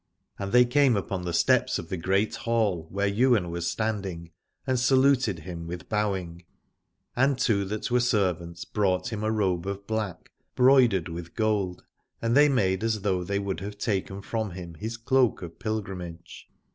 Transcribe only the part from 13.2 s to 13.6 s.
they would